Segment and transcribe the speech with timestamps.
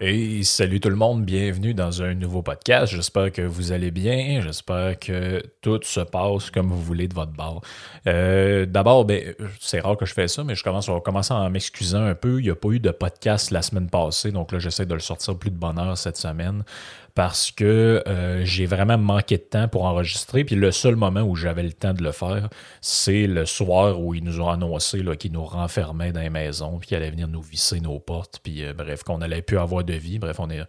[0.00, 2.94] Et salut tout le monde, bienvenue dans un nouveau podcast.
[2.94, 4.40] J'espère que vous allez bien.
[4.40, 7.62] J'espère que tout se passe comme vous voulez de votre bord.
[8.06, 11.34] Euh, D'abord, ben, c'est rare que je fais ça, mais je commence, on va commencer
[11.34, 12.38] en m'excusant un peu.
[12.38, 15.00] Il n'y a pas eu de podcast la semaine passée, donc là, j'essaie de le
[15.00, 16.62] sortir plus de bonne heure cette semaine
[17.18, 20.44] parce que euh, j'ai vraiment manqué de temps pour enregistrer.
[20.44, 22.48] Puis le seul moment où j'avais le temps de le faire,
[22.80, 26.86] c'est le soir où ils nous ont annoncé qu'ils nous renfermaient dans les maisons, puis
[26.86, 29.94] qu'ils allaient venir nous visser nos portes, puis euh, bref, qu'on allait plus avoir de
[29.94, 30.20] vie.
[30.20, 30.60] Bref, on est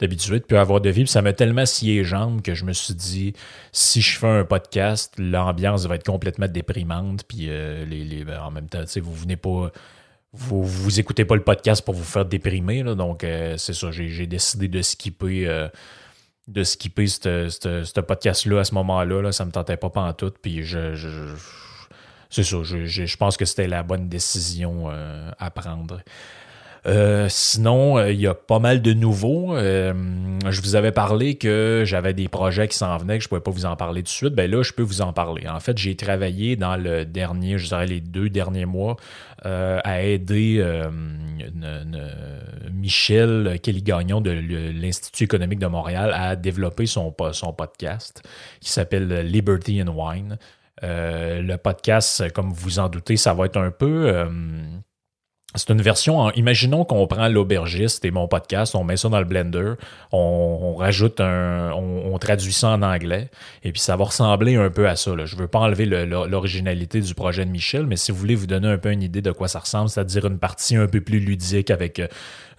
[0.00, 1.02] d'habitude de plus avoir de vie.
[1.02, 3.34] Puis ça m'a tellement scié jambes que je me suis dit,
[3.72, 7.24] si je fais un podcast, l'ambiance va être complètement déprimante.
[7.24, 7.84] Puis euh,
[8.24, 9.70] ben, en même temps, tu sais, vous venez pas
[10.32, 12.82] vous, vous écoutez pas le podcast pour vous faire déprimer.
[12.82, 12.94] là.
[12.94, 13.90] donc, euh, c'est ça.
[13.90, 15.68] J'ai décidé de skipper, euh,
[16.46, 19.22] de skipper ce- podcast-là à ce moment-là.
[19.22, 19.32] Là.
[19.32, 20.36] Ça me tentait pas pantoute.
[20.42, 20.94] Puis, je,
[22.30, 22.58] c'est ça.
[22.62, 26.00] Je, je- je pense que c'était la bonne décision euh, à prendre.
[26.88, 29.54] Euh, sinon, euh, il y a pas mal de nouveaux.
[29.54, 29.92] Euh,
[30.48, 33.50] je vous avais parlé que j'avais des projets qui s'en venaient, que je pouvais pas
[33.50, 34.34] vous en parler tout de suite.
[34.34, 35.46] Ben là, je peux vous en parler.
[35.46, 38.96] En fait, j'ai travaillé dans le dernier, je dirais les deux derniers mois,
[39.44, 40.64] à aider
[42.72, 48.22] Michel Kelly-Gagnon de l'Institut économique de Montréal à développer son, po- son podcast
[48.60, 50.38] qui s'appelle Liberty and Wine.
[50.82, 54.26] Le podcast, comme vous en doutez, ça va être un peu...
[55.54, 56.30] c'est une version.
[56.32, 59.74] Imaginons qu'on prend l'aubergiste et mon podcast, on met ça dans le blender,
[60.12, 61.72] on, rajoute un.
[61.72, 63.30] On, traduit ça en anglais,
[63.62, 65.12] et puis ça va ressembler un peu à ça.
[65.24, 68.34] Je veux pas enlever le- le- l'originalité du projet de Michel, mais si vous voulez
[68.34, 71.00] vous donner un peu une idée de quoi ça ressemble, c'est-à-dire une partie un peu
[71.00, 72.02] plus ludique avec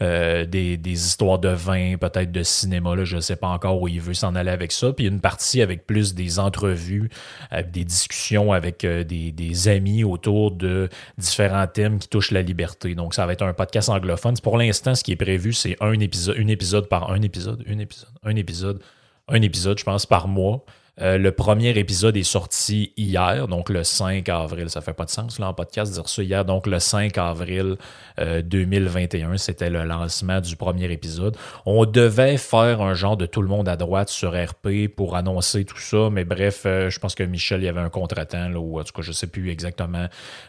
[0.02, 3.90] euh, des, des histoires de vin, peut-être de cinéma, je ne sais pas encore où
[3.90, 4.94] il veut s'en aller avec ça.
[4.94, 7.10] Puis une partie avec plus des entrevues,
[7.52, 12.79] des discussions avec euh, des amis autour de différents thèmes qui touchent la liberté.
[12.88, 14.36] Donc ça va être un podcast anglophone.
[14.42, 17.80] Pour l'instant, ce qui est prévu, c'est un épisode, un épisode par un épisode, un
[17.80, 18.82] épisode, un épisode,
[19.28, 20.66] un épisode, je pense, par mois.
[21.02, 24.70] Euh, le premier épisode est sorti hier, donc le 5 avril.
[24.70, 26.44] Ça fait pas de sens là, en podcast dire ça hier.
[26.46, 27.78] Donc le 5 avril
[28.20, 31.38] euh, 2021, c'était le lancement du premier épisode.
[31.66, 35.64] On devait faire un genre de tout le monde à droite sur RP pour annoncer
[35.66, 38.60] tout ça, mais bref, euh, je pense que Michel il y avait un contretemps, là,
[38.60, 40.08] ou en tout cas je sais plus exactement.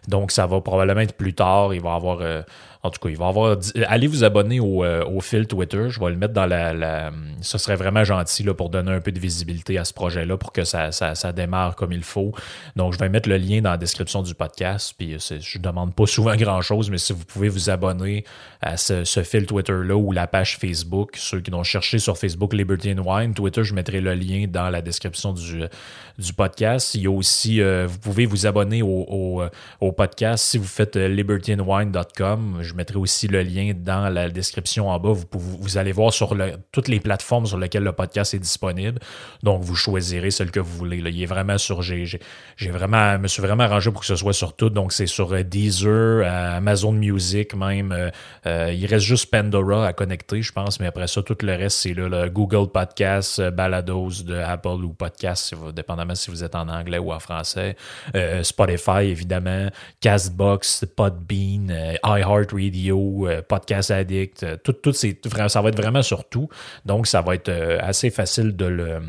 [0.09, 1.75] Donc ça va probablement être plus tard.
[1.75, 2.43] Il va avoir euh,
[2.83, 3.59] en tout cas, il va avoir.
[3.89, 5.91] Allez vous abonner au, euh, fil Twitter.
[5.91, 7.11] Je vais le mettre dans la-
[7.43, 10.53] ce serait vraiment gentil là, pour donner un peu de visibilité à ce projet-là pour
[10.53, 12.33] que ça, ça, ça démarre comme il faut.
[12.77, 14.95] Donc, je vais mettre le lien dans la description du podcast.
[14.99, 18.25] Puis, c'est- je ne demande pas souvent grand-chose, mais si vous pouvez vous abonner
[18.61, 22.93] à ce, fil Twitter-là ou la page Facebook, ceux qui l'ont cherché sur Facebook Liberty
[22.93, 25.63] and Wine, Twitter, je mettrai le lien dans la description du,
[26.19, 26.95] du podcast.
[26.95, 30.65] Il y a aussi, euh, vous pouvez vous abonner au, au, euh, podcast si vous
[30.67, 32.59] faites euh, libertyandwine.com.
[32.63, 35.13] Je mettrai aussi le lien dans la description en bas.
[35.13, 36.37] Vous, pouvez- vous allez voir sur
[36.73, 38.99] toutes les plateformes sur lesquelles le podcast est disponible.
[39.43, 40.99] Donc, vous choisirez celle que vous voulez.
[40.99, 41.83] Il est vraiment sur.
[41.83, 44.71] J'ai j'ai- vraiment, me suis vraiment arrangé pour que ce soit sur tout.
[44.71, 47.93] Donc, c'est sur euh, Deezer, euh, Amazon Music même.
[48.47, 50.81] Euh, il reste juste Pandora à connecter, je pense.
[50.81, 55.55] Mais après ça, tout le reste, c'est le Google Podcast, Balados de Apple ou Podcast,
[55.75, 57.77] dépendamment si vous êtes en anglais ou en français.
[58.43, 59.69] Spotify, évidemment.
[60.01, 61.73] Castbox, Podbean,
[62.05, 64.47] iHeartRadio, Podcast Addict.
[64.63, 66.49] tout, tout ça va être vraiment sur tout.
[66.85, 69.01] Donc, ça va être euh, assez facile de le,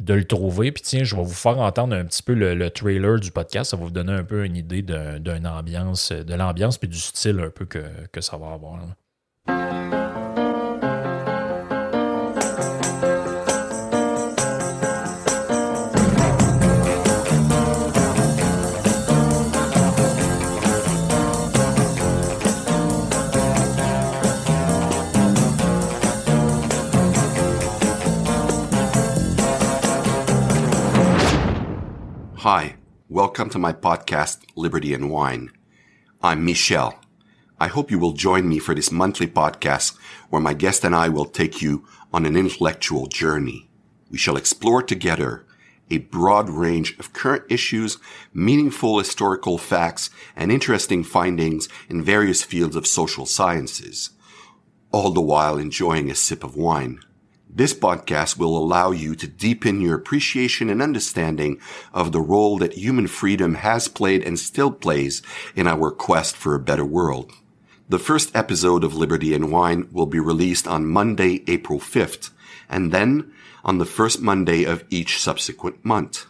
[0.00, 0.72] de le trouver.
[0.72, 3.70] Puis tiens, je vais vous faire entendre un petit peu le, le trailer du podcast.
[3.70, 6.98] Ça va vous donner un peu une idée d'un- d'une ambiance, de l'ambiance puis du
[6.98, 8.80] style un peu que, que ça va avoir.
[33.32, 35.50] Welcome to my podcast, Liberty and Wine.
[36.22, 37.00] I'm Michel.
[37.58, 39.96] I hope you will join me for this monthly podcast
[40.28, 43.70] where my guest and I will take you on an intellectual journey.
[44.10, 45.46] We shall explore together
[45.90, 47.96] a broad range of current issues,
[48.34, 54.10] meaningful historical facts, and interesting findings in various fields of social sciences,
[54.90, 57.00] all the while enjoying a sip of wine.
[57.54, 61.60] This podcast will allow you to deepen your appreciation and understanding
[61.92, 65.20] of the role that human freedom has played and still plays
[65.54, 67.30] in our quest for a better world.
[67.90, 72.30] The first episode of Liberty and Wine will be released on Monday, April 5th,
[72.70, 73.30] and then
[73.62, 76.24] on the first Monday of each subsequent month.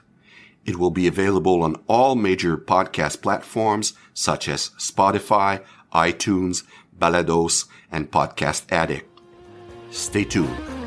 [0.64, 5.62] It will be available on all major podcast platforms such as Spotify,
[5.94, 6.64] iTunes,
[6.98, 9.08] Balados, and Podcast Addict.
[9.92, 10.81] Stay tuned.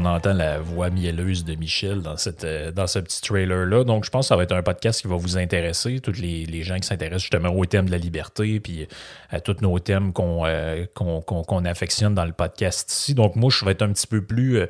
[0.00, 2.02] On entend la voix mielleuse de Michel
[2.44, 3.84] euh, dans ce petit trailer-là.
[3.84, 6.62] Donc, je pense que ça va être un podcast qui va vous intéresser, tous les,
[6.62, 8.88] gens qui s'intéressent justement au thème de la liberté, puis
[9.30, 10.86] à tous nos thèmes qu'on euh,
[11.64, 13.14] affectionne dans le podcast ici.
[13.14, 14.58] Donc, moi, je vais être un petit peu plus...
[14.58, 14.66] euh,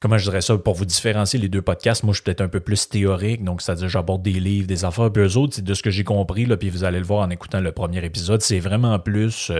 [0.00, 2.48] comment je dirais ça, pour vous différencier les deux podcasts, moi je suis peut-être un
[2.48, 5.74] peu plus théorique, donc c'est-à-dire j'aborde des livres, des affaires, puis eux autres, c'est de
[5.74, 8.40] ce que j'ai compris, là, puis vous allez le voir en écoutant le premier épisode,
[8.40, 9.50] c'est vraiment plus,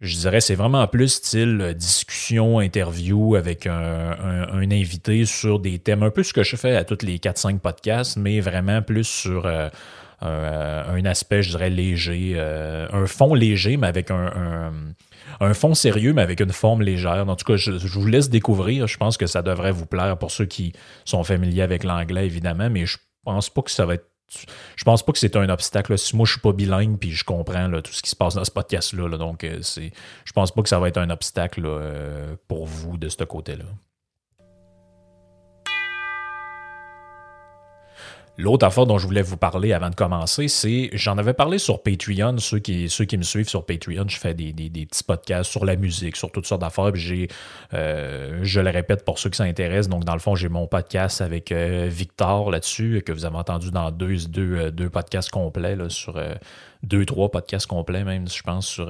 [0.00, 5.58] je dirais, c'est vraiment plus style euh, discussion, interview avec un, un- un invité sur
[5.58, 8.82] des thèmes, un peu ce que je fais à tous les 4-5 podcasts, mais vraiment
[8.82, 9.46] plus sur...
[9.46, 9.68] euh,
[10.20, 14.72] un, un aspect, je dirais, léger, euh, un fond léger, mais avec un, un,
[15.46, 17.24] un fond sérieux, mais avec une forme légère.
[17.28, 18.86] En tout cas, je, je vous laisse découvrir.
[18.88, 20.72] Je pense que ça devrait vous plaire pour ceux qui
[21.04, 24.06] sont familiers avec l'anglais, évidemment, mais je pense pas que ça va être.
[24.76, 25.96] Je pense pas que c'est un obstacle.
[25.98, 28.44] Si moi je suis pas bilingue puis je comprends tout ce qui se passe dans
[28.44, 32.36] ce podcast-là, là, donc euh, je pense pas que ça va être un obstacle euh,
[32.46, 33.64] pour vous de ce côté-là.
[38.40, 41.82] L'autre affaire dont je voulais vous parler avant de commencer, c'est j'en avais parlé sur
[41.82, 42.38] Patreon.
[42.38, 45.64] Ceux qui, ceux qui me suivent sur Patreon, je fais des, des- petits podcasts sur
[45.64, 46.94] la musique, sur toutes sortes d'affaires.
[46.94, 47.26] J'ai,
[47.74, 49.88] euh, je le répète pour ceux qui s'intéressent.
[49.88, 53.72] Donc, dans le fond, j'ai mon podcast avec euh, Victor là-dessus, que vous avez entendu
[53.72, 56.22] dans deux, deux, euh, deux podcasts complets, sur
[56.84, 58.88] deux, trois podcasts complets, même, je pense, sur.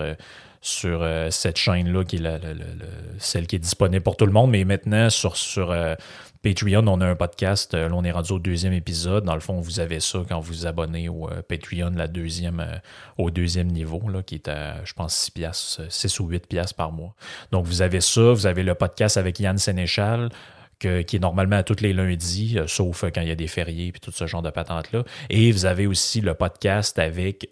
[0.61, 2.41] Sur euh, cette chaîne-là, qui est
[3.19, 4.51] celle qui est disponible pour tout le monde.
[4.51, 5.95] Mais maintenant, sur, euh,
[6.43, 7.75] Patreon, on a un podcast.
[7.75, 9.25] euh, là, on est rendu au deuxième épisode.
[9.25, 12.65] Dans le fond, vous avez ça quand vous vous abonnez au Patreon, la deuxième,
[13.17, 16.47] au deuxième niveau, là, qui est à, je pense, 6, piastres, euh, 6 ou 8
[16.47, 17.15] piastres par mois.
[17.53, 18.33] Donc, vous avez ça.
[18.33, 20.31] Vous avez le podcast avec Yann Sénéchal.
[20.81, 23.93] qui est normalement à tous les lundis, sauf quand il y a des fériés et
[23.99, 25.03] tout ce genre de patentes-là.
[25.29, 27.49] Et vous avez aussi le podcast avec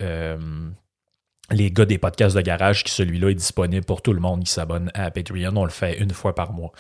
[1.52, 4.50] les gars des podcasts de garage, qui celui-là est disponible pour tout le monde qui
[4.52, 5.52] s'abonne à Patreon.
[5.54, 6.72] On le fait une fois par mois.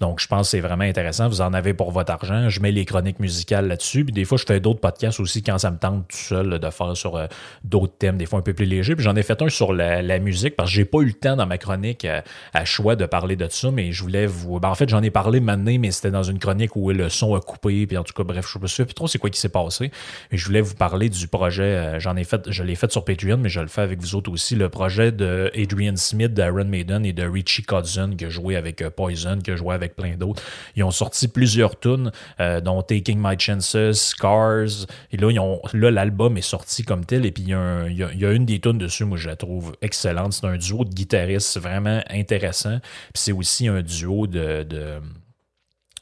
[0.00, 1.28] Donc, je pense que c'est vraiment intéressant.
[1.28, 2.48] Vous en avez pour votre argent.
[2.48, 4.04] Je mets les chroniques musicales là-dessus.
[4.04, 6.70] Puis des fois, je fais d'autres podcasts aussi quand ça me tente tout seul de
[6.70, 7.26] faire sur euh,
[7.64, 8.94] d'autres thèmes, des fois un peu plus légers.
[8.94, 11.36] Puis j'en ai fait un sur la, musique parce que j'ai pas eu le temps
[11.36, 12.22] dans ma chronique à,
[12.54, 14.58] à choix de parler de ça, mais je voulais vous.
[14.58, 17.34] ben, en fait, j'en ai parlé maintenant, mais c'était dans une chronique où le son
[17.34, 17.86] a coupé.
[17.86, 19.90] Puis en tout cas, bref, je me souviens plus trop c'est quoi qui s'est passé.
[20.32, 21.62] Mais je voulais vous parler du projet.
[21.62, 24.13] euh, J'en ai fait, je l'ai fait sur Patreon, mais je le fais avec vous
[24.28, 24.54] aussi.
[24.54, 28.82] Le projet de Adrian Smith, d'Aaron Maiden et de Richie Kotzen, qui a joué avec
[28.82, 30.42] euh, Poison, qui a joué avec plein d'autres.
[30.76, 34.86] Ils ont sorti plusieurs tunes, euh, dont Taking My Chances, Scars.
[35.12, 37.26] Et là, ils ont, l'album est sorti comme tel.
[37.26, 40.32] Et puis, il y a, une des tunes dessus, moi, je la trouve excellente.
[40.32, 42.78] C'est un duo de guitaristes vraiment intéressant.
[43.12, 45.00] Puis c'est aussi un duo de- de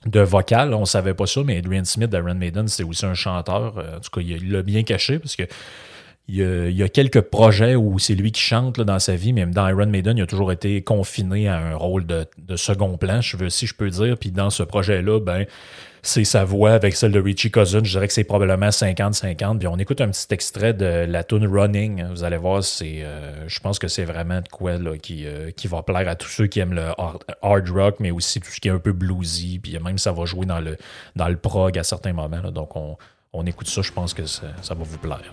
[0.07, 0.75] de vocal.
[0.75, 3.79] On savait pas ça, mais Adrian Smith d'Iron Maiden, c'est aussi un chanteur.
[3.79, 5.45] Euh, En tout cas, il l'a bien caché parce que
[6.29, 9.69] il y, a, quelques projets où c'est lui qui chante dans sa vie, mais dans
[9.69, 12.27] Iron Maiden, il a toujours été confiné à un rôle de,
[12.57, 14.17] second plan, je si je peux dire.
[14.17, 15.47] Puis dans ce projet-là, ben,
[16.03, 17.81] c'est sa voix avec celle de Richie Cousin.
[17.83, 19.59] Je dirais que c'est probablement 50-50.
[19.59, 22.05] Puis on écoute un petit extrait de la tune Running.
[22.11, 26.09] Vous allez voir, euh, je pense que c'est vraiment de quoi euh, qui va plaire
[26.09, 26.89] à tous ceux qui aiment le
[27.43, 29.59] hard, rock, mais aussi tout ce qui est un peu bluesy.
[29.59, 32.51] Puis même ça va jouer dans le, prog à certains moments.
[32.51, 35.33] Donc on, écoute ça, je pense que ça va vous plaire.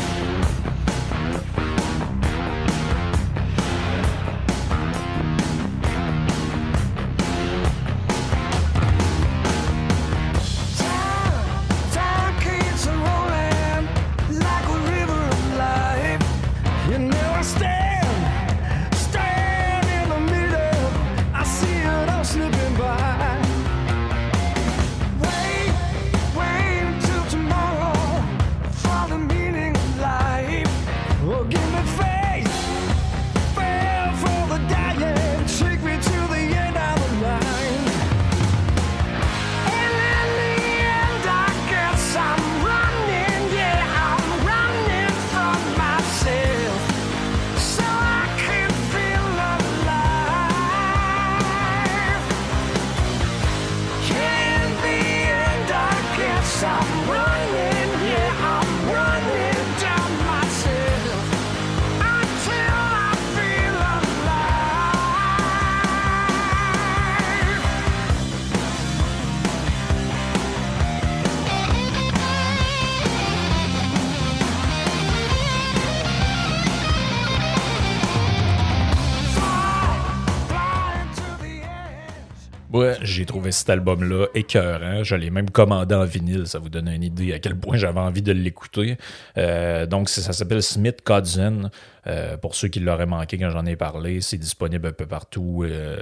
[83.41, 85.03] trouvé cet album-là écœurant.
[85.03, 86.45] Je l'ai même commandé en vinyle.
[86.45, 88.97] Ça vous donne une idée à quel point j'avais envie de l'écouter.
[89.39, 91.71] Euh, donc, ça s'appelle Smith Codzen.
[92.05, 95.63] Euh, pour ceux qui l'auraient manqué quand j'en ai parlé, c'est disponible un peu partout
[95.63, 95.97] euh,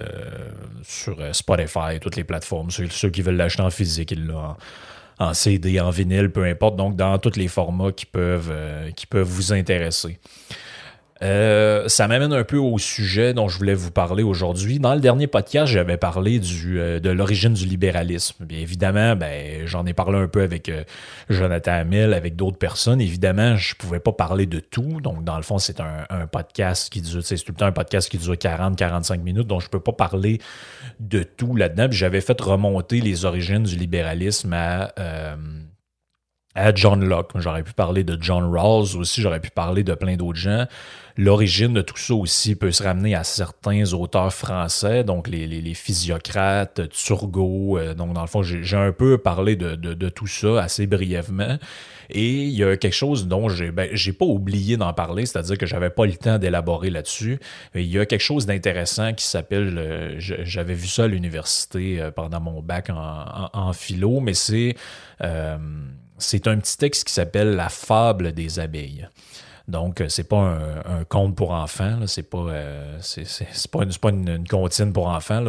[0.83, 2.71] sur Spotify, toutes les plateformes.
[2.71, 4.57] Ceux, ceux qui veulent l'acheter en physique, ils l'ont
[5.17, 6.75] en, CD, en vinyle, peu importe.
[6.75, 8.53] Donc, dans tous les formats qui peuvent,
[8.97, 10.19] qui peuvent vous intéresser.
[11.21, 14.79] Euh, ça m'amène un peu au sujet dont je voulais vous parler aujourd'hui.
[14.79, 18.45] Dans le dernier podcast, j'avais parlé du, euh, de l'origine du libéralisme.
[18.45, 20.83] Bien évidemment, ben, j'en ai parlé un peu avec euh,
[21.29, 23.01] Jonathan Hamel, avec d'autres personnes.
[23.01, 25.01] Évidemment, je pouvais pas parler de tout.
[25.01, 28.09] Donc, dans le fond, c'est un, podcast qui dure, c'est tout le temps un podcast
[28.09, 29.47] qui dure 40-45 minutes.
[29.47, 30.39] Donc, je peux pas parler
[30.99, 31.87] de tout là-dedans.
[31.91, 34.93] J'avais fait remonter les origines du libéralisme à,
[36.55, 37.31] à John Locke.
[37.35, 40.65] J'aurais pu parler de John Rawls aussi, j'aurais pu parler de plein d'autres gens.
[41.21, 46.87] L'origine de tout ça aussi peut se ramener à certains auteurs français, donc les, physiocrates,
[46.91, 47.77] Turgot.
[47.77, 51.57] euh, donc, dans le fond, j'ai un peu parlé de, tout ça assez brièvement.
[52.09, 55.65] Et il y a quelque chose dont j'ai ben, pas oublié d'en parler, c'est-à-dire que
[55.65, 57.37] j'avais pas le temps d'élaborer là-dessus.
[57.75, 62.11] Il y a quelque chose d'intéressant qui s'appelle, euh, j'avais vu ça à l'université euh,
[62.11, 64.77] pendant mon bac en, en- philo, mais c'est
[66.17, 69.09] c'est un petit texte qui s'appelle La fable des abeilles.
[69.69, 73.23] Donc, euh, c'est pas un, conte pour enfants, c'est pas, euh, c'est,
[73.69, 75.45] pas, une, pas une, comptine pour enfants,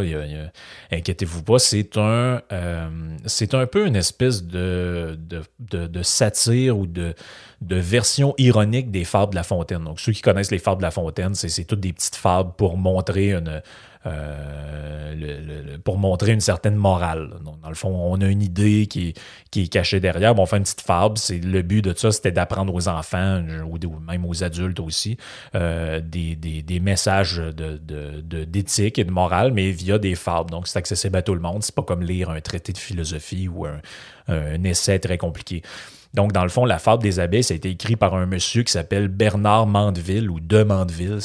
[0.92, 1.58] inquiétez-vous pas.
[1.58, 2.88] C'est un, euh,
[3.24, 7.14] c'est un peu une espèce de, de, de, satire ou de,
[7.62, 9.84] de version ironique des fables de La Fontaine.
[9.84, 12.76] Donc, ceux qui connaissent les fables de La Fontaine, c'est toutes des petites fables pour
[12.76, 13.62] montrer une,
[14.06, 17.30] euh, le- le- pour montrer une certaine morale.
[17.44, 20.34] Donc, dans le fond, on a une idée qui est, qui est cachée derrière.
[20.34, 21.18] Bon, on fait une petite fable.
[21.18, 25.16] C'est le but de ça, c'était d'apprendre aux enfants ou, même aux adultes aussi
[25.54, 30.50] euh, des, des- des messages de- de- d'éthique et de morale, mais via des fables.
[30.50, 31.62] Donc, c'est accessible à tout le monde.
[31.62, 33.80] C'est pas comme lire un traité de philosophie ou un,
[34.28, 35.62] un essai très compliqué.
[36.12, 38.64] Donc, dans le fond, la fable des abeilles, ça a été écrit par un monsieur
[38.64, 41.18] qui s'appelle Bernard Mandeville ou de Mandeville.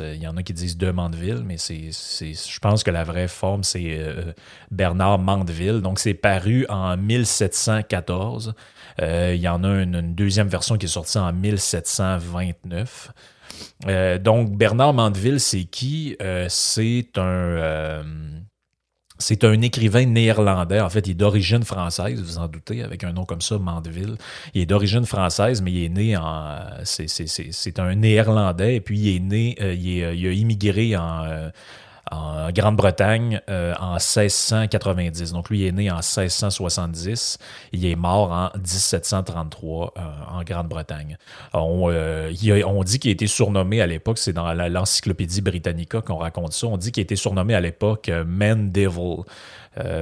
[0.00, 3.28] Il y en a qui disent de Mandeville, mais c'est, je pense que la vraie
[3.28, 4.32] forme, c'est euh,
[4.70, 5.82] Bernard Mandeville.
[5.82, 8.54] Donc, c'est paru en 1714.
[9.00, 13.12] Euh, il y en a une, deuxième version qui est sortie en 1729.
[13.86, 16.16] Euh, donc, Bernard Mandeville, c'est qui?
[16.22, 18.02] Euh, c'est un...
[19.22, 20.80] euh, c'est un écrivain néerlandais.
[20.80, 24.16] En fait, il est d'origine française, vous en doutez, avec un nom comme ça, Mandeville.
[24.54, 26.56] Il est d'origine française, mais il est né en.
[26.84, 31.24] C'est, un néerlandais, et puis il est né, euh, il, est- il a immigré en,
[31.24, 31.50] euh,
[32.12, 35.32] en Grande-Bretagne euh, en 1690.
[35.32, 37.38] Donc, lui, est né en 1670.
[37.72, 40.00] Il est mort en 1733 euh,
[40.30, 41.16] en Grande-Bretagne.
[41.54, 42.32] On, euh,
[42.66, 46.66] on dit qu'il a été surnommé à l'époque, c'est dans l'encyclopédie Britannica qu'on raconte ça,
[46.66, 49.22] on dit qu'il a été surnommé à l'époque Man Devil.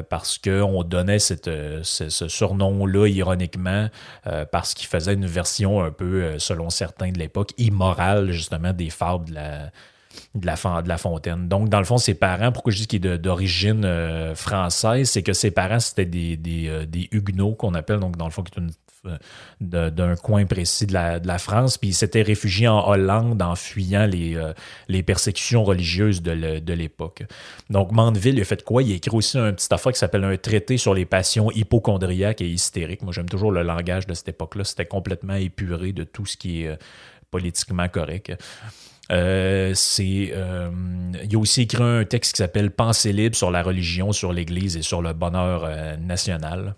[0.08, 1.82] parce qu'on donnait ce,
[2.28, 3.88] surnom-là ironiquement
[4.50, 9.28] parce qu'il faisait une version un peu, selon certains de l'époque, immorale justement des fables
[9.28, 9.70] de la,
[10.34, 11.48] de la, Fontaine.
[11.48, 15.22] Donc, dans le fond, ses parents, pourquoi je dis qu'il est d'origine euh, française, c'est
[15.22, 18.62] que ses parents, c'était euh, des Huguenots qu'on appelle, donc dans le fond, qui est
[19.06, 24.06] euh, d'un coin précis de la, France, puis il s'était réfugié en Hollande en fuyant
[24.06, 27.22] les, persécutions religieuses de l'époque.
[27.70, 28.82] Donc Mandeville, il a fait quoi?
[28.82, 32.42] Il a écrit aussi un petit affaire qui s'appelle un traité sur les passions hypochondriaques
[32.42, 33.02] et hystériques.
[33.02, 34.64] Moi, j'aime toujours le langage de cette époque-là.
[34.64, 36.78] C'était complètement épuré de tout ce qui est
[37.30, 38.32] politiquement correct.
[39.10, 40.70] Euh, euh,
[41.24, 44.76] il a aussi écrit un texte qui s'appelle Pensée libre sur la religion, sur l'Église
[44.76, 46.76] et sur le bonheur euh, national.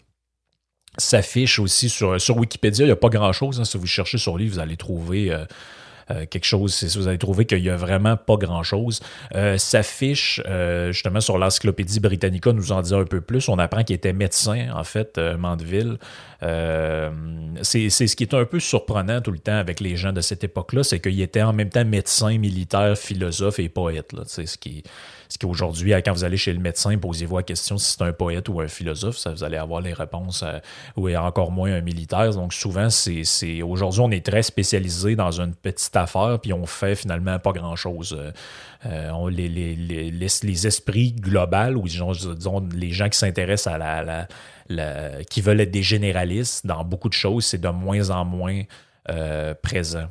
[0.99, 3.61] S'affiche aussi sur, Wikipédia, il n'y a pas grand-chose.
[3.61, 3.65] hein.
[3.65, 5.35] Si vous cherchez sur lui, vous allez trouver
[6.11, 6.75] euh, quelque chose.
[6.75, 9.00] C'est- Vous allez trouver qu'il n'y a vraiment pas grand-chose.
[9.35, 13.49] Euh, S'affiche euh, justement sur l'encyclopédie Britannica, nous en dit un peu plus.
[13.49, 15.99] On apprend qu'il était médecin, en fait, euh, Mandeville.
[17.62, 20.44] C'est ce qui est un peu surprenant tout le temps avec les gens de cette
[20.44, 24.11] époque-là, c'est qu'il était en même temps médecin, militaire, philosophe et poète.
[24.26, 24.82] C'est ce qui,
[25.33, 28.12] ce qui aujourd'hui, quand vous allez chez le médecin, posez-vous la question si c'est un
[28.12, 30.59] poète ou un philosophe, ça, vous allez avoir les réponses, euh,
[30.95, 32.31] ou encore moins un militaire.
[32.35, 36.95] Donc souvent, c'est aujourd'hui, on est très spécialisé dans une petite affaire, puis on fait
[36.95, 38.15] finalement pas grand-chose.
[38.19, 38.31] Euh,
[38.85, 42.12] euh, les, esprits globaux, ou disons,
[42.75, 44.29] les gens qui s'intéressent à la,
[44.69, 48.65] la- qui veulent être des généralistes dans beaucoup de choses, c'est de moins en moins
[49.62, 50.09] présent.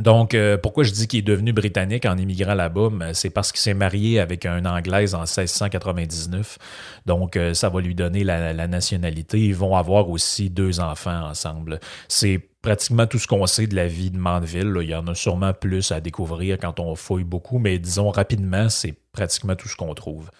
[0.00, 2.88] Donc, euh, pourquoi je dis qu'il est devenu britannique en immigrant là-bas?
[2.90, 6.58] Ben, C'est parce qu'il s'est marié avec une Anglaise en 1699.
[7.06, 9.38] Donc, euh, ça va lui donner la, nationalité.
[9.38, 11.80] Ils vont avoir aussi deux enfants ensemble.
[12.08, 14.74] C'est pratiquement tout ce qu'on sait de la vie de Mandeville.
[14.82, 18.68] Il y en a sûrement plus à découvrir quand on fouille beaucoup, mais disons rapidement,
[18.68, 20.30] c'est pratiquement tout ce qu'on trouve.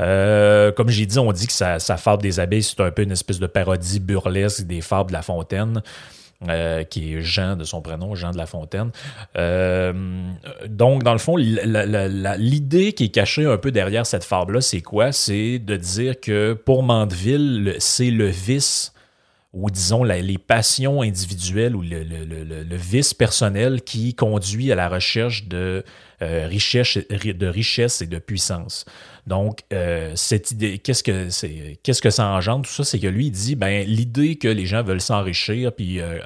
[0.00, 3.02] Euh, comme j'ai dit, on dit que sa, sa fable des abeilles, c'est un peu
[3.02, 5.82] une espèce de parodie burlesque des fables de La Fontaine.
[6.48, 8.90] Euh, qui est Jean de son prénom, Jean de La Fontaine.
[9.36, 9.92] Euh,
[10.66, 15.12] donc, dans le fond, l'idée qui est cachée un peu derrière cette fable-là, c'est quoi?
[15.12, 18.92] C'est de dire que pour Mandeville, le- c'est le vice
[19.52, 25.46] ou disons la- les passions individuelles ou le vice personnel qui conduit à la recherche
[25.46, 25.84] de,
[26.22, 28.86] euh, richesse, de richesse et de puissance.
[29.26, 32.66] Donc, euh, cette idée, qu'est-ce que c'est, qu'est-ce que ça engendre?
[32.66, 36.00] Tout ça, c'est que lui, il dit, ben, l'idée que les gens veulent s'enrichir puis
[36.00, 36.18] euh,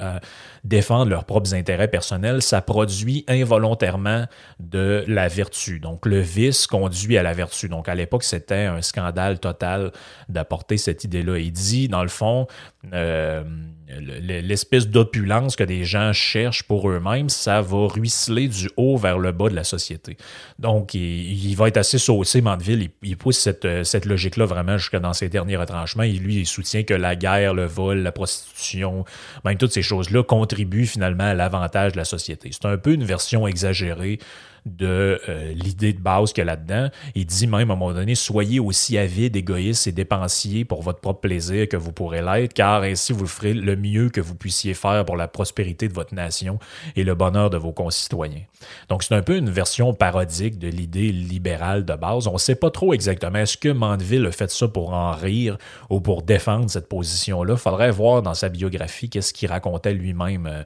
[0.64, 4.24] défendre leurs propres intérêts personnels, ça produit involontairement
[4.60, 5.78] de la vertu.
[5.78, 7.68] Donc, le vice conduit à la vertu.
[7.68, 9.92] Donc, à l'époque, c'était un scandale total
[10.30, 11.38] d'apporter cette idée-là.
[11.38, 12.46] Il dit, dans le fond,
[12.94, 13.44] euh,
[13.88, 19.32] l'espèce d'opulence que des gens cherchent pour eux-mêmes, ça va ruisseler du haut vers le
[19.32, 20.16] bas de la société.
[20.58, 22.82] Donc, il, il va être assez saucé, Mandeville.
[22.82, 26.02] Il, il pousse cette, euh, cette logique-là vraiment jusque dans ses derniers retranchements.
[26.02, 29.04] Et lui, il soutient que la guerre, le vol, la prostitution,
[29.44, 32.50] même toutes ces choses-là contribuent finalement à l'avantage de la société.
[32.52, 34.18] C'est un peu une version exagérée
[34.66, 36.90] de euh, l'idée de base qu'il y a là-dedans.
[37.14, 41.00] Il dit même à un moment donné, soyez aussi avide, égoïste et dépensier pour votre
[41.00, 44.74] propre plaisir que vous pourrez l'être, car ainsi vous ferez le mieux que vous puissiez
[44.74, 46.58] faire pour la prospérité de votre nation
[46.96, 48.42] et le bonheur de vos concitoyens.
[48.88, 52.26] Donc c'est un peu une version parodique de l'idée libérale de base.
[52.26, 55.56] On ne sait pas trop exactement est-ce que Mandeville a fait ça pour en rire
[55.90, 57.54] ou pour défendre cette position-là.
[57.54, 60.64] Il faudrait voir dans sa biographie qu'est-ce qu'il racontait lui-même.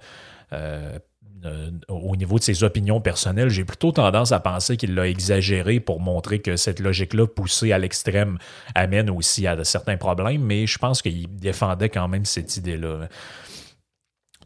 [0.52, 0.98] euh,
[1.44, 5.80] euh, au niveau de ses opinions personnelles, j'ai plutôt tendance à penser qu'il l'a exagéré
[5.80, 8.38] pour montrer que cette logique-là poussée à l'extrême
[8.74, 13.08] amène aussi à certains problèmes, mais je pense qu'il défendait quand même cette idée-là.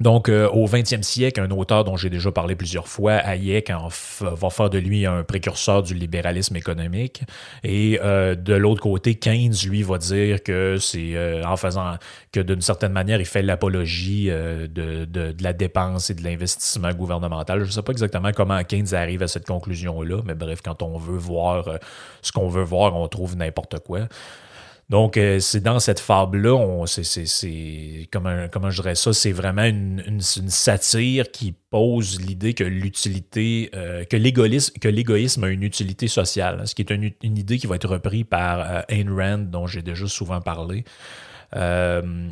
[0.01, 3.71] Donc, euh, au 20e siècle, un auteur dont j'ai déjà parlé plusieurs fois, Hayek,
[4.21, 7.23] va faire de lui un précurseur du libéralisme économique.
[7.63, 11.95] Et euh, de l'autre côté, Keynes, lui, va dire que c'est euh, en faisant
[12.33, 17.61] que d'une certaine manière, il fait l'apologie de, la dépense et de l'investissement gouvernemental.
[17.61, 20.99] Je ne sais pas exactement comment Keynes arrive à cette conclusion-là, mais bref, quand on
[20.99, 21.69] veut voir
[22.21, 24.09] ce qu'on veut voir, on trouve n'importe quoi.
[24.91, 31.31] Donc, euh, c'est dans cette fable-là, c'est, comment, je dirais ça, c'est vraiment une, satire
[31.31, 36.83] qui pose l'idée que l'utilité, euh, que l'égoïsme, a une utilité sociale, hein, ce qui
[36.83, 40.41] est une, idée qui va être reprise par euh, Ayn Rand, dont j'ai déjà souvent
[40.41, 40.85] parlé.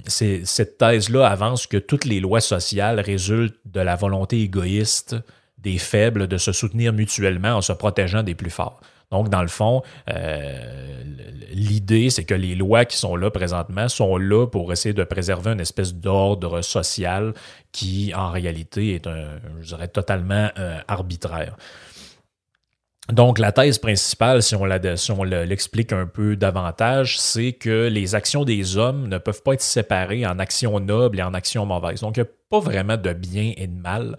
[0.06, 5.16] Cette thèse-là avance que toutes les lois sociales résultent de la volonté égoïste
[5.58, 8.80] des faibles de se soutenir mutuellement en se protégeant des plus forts.
[9.12, 11.02] Donc, dans le fond, euh,
[11.52, 15.52] l'idée, c'est que les lois qui sont là présentement sont là pour essayer de préserver
[15.52, 17.34] une espèce d'ordre social
[17.70, 21.56] qui, en réalité, est un, je totalement euh, arbitraire.
[23.10, 24.64] Donc, la thèse principale, si on
[25.24, 30.24] l'explique un peu davantage, c'est que les actions des hommes ne peuvent pas être séparées
[30.24, 32.00] en actions nobles et en actions mauvaises.
[32.00, 34.16] Donc, il n'y a pas vraiment de bien et de mal.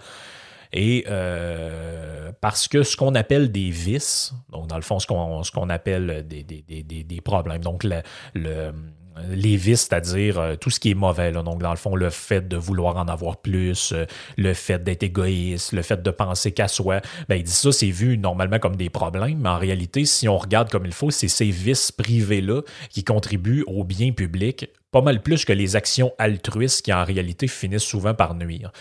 [0.73, 5.05] Et euh, parce que ce qu'on appelle des vices, donc dans le fond, ce
[5.51, 8.01] qu'on appelle des, des, des, des- problèmes, donc le,
[8.33, 8.71] le-
[9.29, 12.47] les vices, c'est-à-dire euh, tout ce qui est mauvais, donc dans le fond, le fait
[12.47, 14.05] de vouloir en avoir plus, euh,
[14.37, 17.91] le fait d'être égoïste, le fait de penser qu'à soi, ben, il dit ça, c'est
[17.91, 21.27] vu normalement comme des problèmes, mais en réalité, si on regarde comme il faut, c'est
[21.27, 26.83] ces vices privés-là qui contribuent au bien public pas mal plus que les actions altruistes
[26.83, 28.71] qui en réalité finissent souvent par nuire.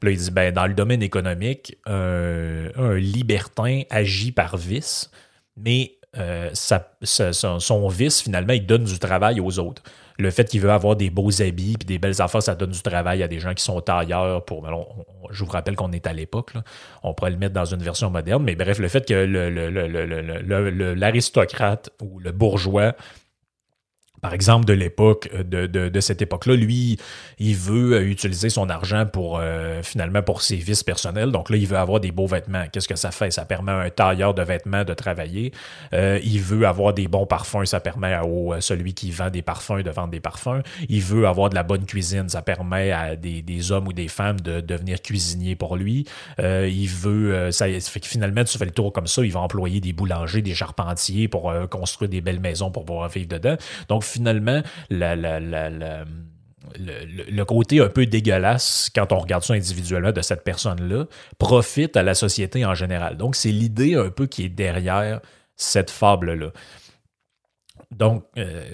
[0.00, 5.10] Puis là, il dit, ben, dans le domaine économique, un, un libertin agit par vice,
[5.56, 9.82] mais euh, son, vice, finalement, il donne du travail aux autres.
[10.18, 12.82] Le fait qu'il veut avoir des beaux habits puis des belles affaires, ça donne du
[12.82, 14.44] travail à des gens qui sont tailleurs.
[14.44, 14.86] Pour, ben, on-
[15.30, 16.54] je vous rappelle qu'on est à l'époque.
[17.04, 18.42] On pourrait le mettre dans une version moderne.
[18.42, 19.14] Mais bref, le fait que
[20.94, 22.94] l'aristocrate ou le bourgeois
[24.20, 26.98] par exemple, de l'époque, euh, de, de, de cette époque-là, lui,
[27.38, 31.30] il veut euh, utiliser son argent pour euh, finalement pour ses vices personnels.
[31.30, 32.64] Donc là, il veut avoir des beaux vêtements.
[32.72, 33.30] Qu'est-ce que ça fait?
[33.30, 35.52] Ça permet à un tailleur de vêtements de travailler.
[35.92, 37.64] Euh, il veut avoir des bons parfums.
[37.64, 38.22] Ça permet à,
[38.60, 40.62] celui qui vend des parfums de vendre des parfums.
[40.88, 42.28] Il veut avoir de la bonne cuisine.
[42.28, 46.06] Ça permet à des, des hommes ou des femmes de devenir cuisiniers pour lui.
[46.40, 47.34] Euh, il veut...
[47.34, 49.24] euh, ça, fait que finalement, tu fais le tour comme ça.
[49.24, 53.28] Il va employer des boulangers, des charpentiers pour construire des belles maisons pour pouvoir vivre
[53.28, 53.56] dedans.
[53.88, 56.04] Donc finalement, le,
[56.78, 61.06] le- le côté un peu dégueulasse, quand on regarde ça individuellement de cette personne-là,
[61.38, 63.16] profite à la société en général.
[63.16, 65.20] Donc, c'est l'idée un peu qui est derrière
[65.56, 66.50] cette fable-là.
[67.90, 68.64] Donc, euh,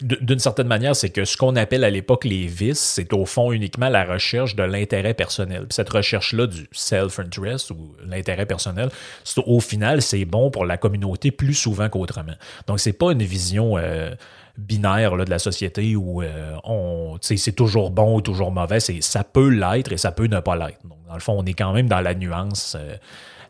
[0.00, 3.52] d'une certaine manière, c'est que ce qu'on appelle à l'époque les vices, c'est au fond
[3.52, 5.66] uniquement la recherche de l'intérêt personnel.
[5.68, 8.88] Cette recherche-là du self-interest ou l'intérêt personnel,
[9.36, 12.32] au final, c'est bon pour la communauté plus souvent qu'autrement.
[12.66, 14.14] Donc, c'est pas une vision euh,
[14.56, 18.80] binaire de la société où euh, on, c'est toujours bon ou toujours mauvais.
[18.80, 20.80] Ça peut l'être et ça peut ne pas l'être.
[20.84, 22.76] Donc, dans le fond, on est quand même dans la nuance.
[22.78, 22.96] euh,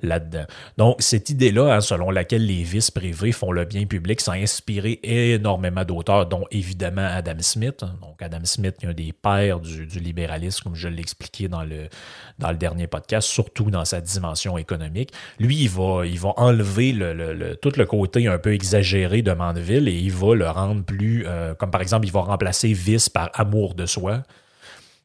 [0.02, 0.44] là-dedans.
[0.78, 4.38] Donc, cette idée-là, hein, selon laquelle les vices privés font le bien public, ça a
[5.02, 7.84] énormément d'auteurs, dont évidemment Adam Smith.
[8.00, 11.04] Donc, Adam Smith, qui est un des pères du, libéralisme, comme je l'ai
[11.48, 11.88] dans le,
[12.56, 15.12] dernier podcast, surtout dans sa dimension économique.
[15.38, 19.88] Lui, il va, enlever le, le- le- tout le côté un peu exagéré de Mandeville
[19.88, 23.30] et il va le rendre plus, euh, comme par exemple, il va remplacer vice par
[23.34, 24.22] amour de soi.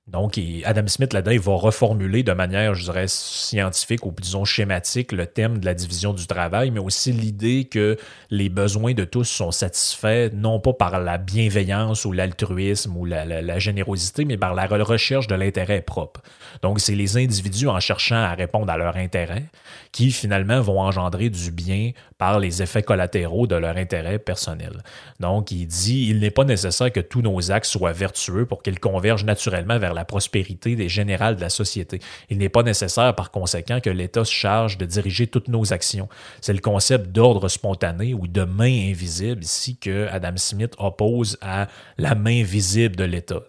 [0.07, 5.11] Donc, Adam Smith, là-dedans, il va reformuler de manière, je dirais, scientifique ou disons schématique
[5.11, 7.97] le thème de la division du travail, mais aussi l'idée que
[8.29, 13.57] les besoins de tous sont satisfaits non pas par la bienveillance ou l'altruisme ou la,
[13.57, 16.21] générosité, mais par la re- recherche de l'intérêt propre.
[16.61, 19.45] Donc, c'est les individus en cherchant à répondre à leur intérêt
[19.91, 24.83] qui finalement vont engendrer du bien par les effets collatéraux de leur intérêt personnel.
[25.19, 28.79] Donc, il dit, il n'est pas nécessaire que tous nos actes soient vertueux pour qu'ils
[28.79, 31.99] convergent naturellement vers la prospérité des générales de la société.
[32.29, 36.08] Il n'est pas nécessaire, par conséquent, que l'État se charge de diriger toutes nos actions.
[36.41, 41.67] C'est le concept d'ordre spontané ou de main invisible ici que Adam Smith oppose à
[41.97, 43.41] la main visible de l'État.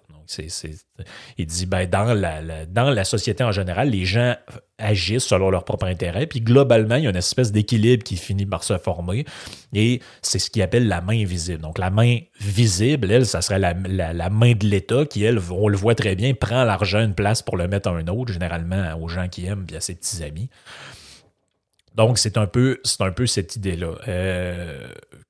[1.39, 4.35] Il dit, ben, dans, la, société en général, les gens
[4.79, 8.47] agissent selon leur propre intérêt, puis globalement, il y a une espèce d'équilibre qui finit
[8.47, 9.25] par se former,
[9.73, 11.61] et c'est ce qu'il appelle la main invisible.
[11.61, 13.75] Donc, la main visible, elle, ça serait la,
[14.31, 17.57] main de l'État qui, elle, on le voit très bien, prend l'argent une place pour
[17.57, 20.51] le mettre à un autre, généralement aux gens qui aiment, puis à ses petits amis.
[21.97, 23.93] Donc, c'est un peu, un peu cette idée-là.
[24.07, 24.87] Euh,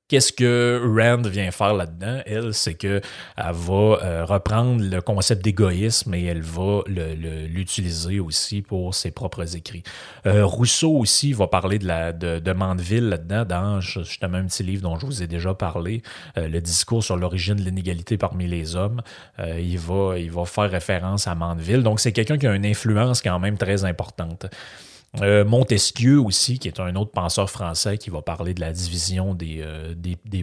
[0.09, 2.21] Qu'est-ce que Rand vient faire là-dedans?
[2.25, 3.01] Elle, c'est que
[3.35, 9.57] elle va euh, reprendre le concept d'égoïsme et elle va l'utiliser aussi pour ses propres
[9.57, 9.83] écrits.
[10.25, 14.63] Euh, Rousseau aussi va parler de, la, de, de Mandeville là-dedans, dans justement un petit
[14.63, 16.01] livre dont je vous ai déjà parlé,
[16.37, 19.01] le discours sur l'origine de l'inégalité parmi les hommes.
[19.39, 21.83] Il va faire référence à Mandeville.
[21.83, 24.45] Donc, c'est quelqu'un qui a une influence quand même très importante.
[25.21, 29.33] Euh, Montesquieu aussi, qui est un autre penseur français qui va parler de la division
[29.33, 29.95] des, euh,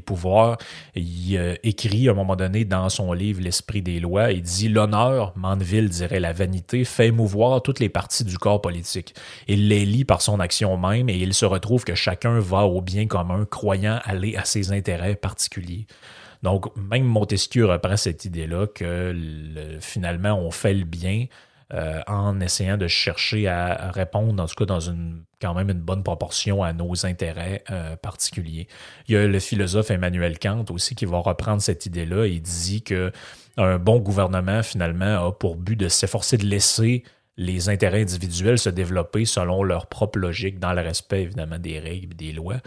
[0.04, 0.56] pouvoirs.
[0.96, 4.68] Il euh, écrit à un moment donné dans son livre L'esprit des lois, il dit
[4.68, 9.14] L'honneur, Mandeville dirait la vanité, fait mouvoir toutes les parties du corps politique.
[9.46, 12.80] Il les lie par son action même et il se retrouve que chacun va au
[12.80, 15.86] bien commun, croyant aller à ses intérêts particuliers.
[16.42, 21.26] Donc, même Montesquieu reprend cette idée-là que le- finalement, on fait le bien
[21.72, 25.80] euh, en essayant de chercher à répondre, en tout cas dans une quand même une
[25.80, 28.66] bonne proportion à nos intérêts euh, particuliers.
[29.08, 32.82] Il y a le philosophe Emmanuel Kant aussi qui va reprendre cette idée-là et dit
[32.82, 33.12] que
[33.56, 37.04] un bon gouvernement finalement a pour but de s'efforcer de laisser
[37.36, 42.14] les intérêts individuels se développer selon leur propre logique, dans le respect évidemment des règles
[42.14, 42.58] des lois.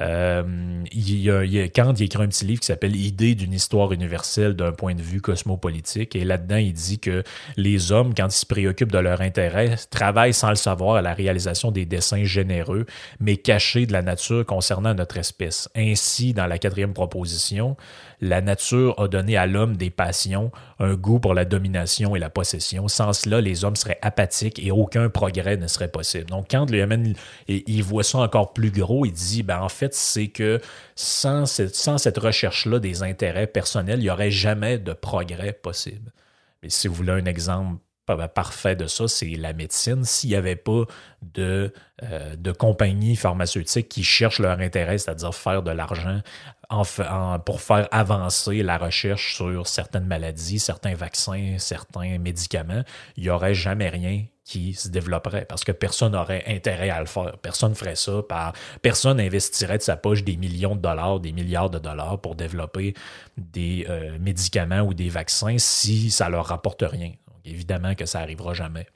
[0.00, 3.52] Euh, il y a, il Kant il écrit un petit livre qui s'appelle Idée d'une
[3.52, 6.14] histoire universelle d'un point de vue cosmopolitique.
[6.16, 7.22] Et là-dedans, il dit que
[7.56, 11.14] les hommes, quand ils se préoccupent de leur intérêt, travaillent sans le savoir à la
[11.14, 12.86] réalisation des desseins généreux,
[13.20, 15.68] mais cachés de la nature concernant notre espèce.
[15.74, 17.76] Ainsi, dans la quatrième proposition,
[18.20, 22.30] la nature a donné à l'homme des passions, un goût pour la domination et la
[22.30, 22.88] possession.
[22.88, 26.26] Sans cela, les hommes seraient apathiques et aucun progrès ne serait possible.
[26.26, 27.14] Donc, quand lui amène,
[27.48, 30.60] et il voit ça encore plus gros, il dit, ben, en fait, c'est que
[30.94, 36.12] sans cette, sans cette recherche-là des intérêts personnels, il n'y aurait jamais de progrès possible.
[36.62, 37.78] Mais si vous voulez un exemple
[38.16, 40.04] parfait de ça, c'est la médecine.
[40.04, 40.84] S'il n'y avait pas
[41.22, 46.20] de, euh, de compagnies pharmaceutiques qui cherchent leur intérêt, c'est-à-dire faire de l'argent
[47.44, 52.84] pour faire avancer la recherche sur certaines maladies, certains vaccins, certains médicaments,
[53.16, 57.06] il n'y aurait jamais rien qui se développerait parce que personne n'aurait intérêt à le
[57.06, 57.38] faire.
[57.38, 58.22] Personne ne ferait ça.
[58.82, 62.94] Personne investirait de sa poche des millions de dollars, des milliards de dollars pour développer
[63.36, 67.12] des euh, médicaments ou des vaccins si ça leur rapporte rien.
[67.44, 68.86] Évidemment que ça arrivera jamais.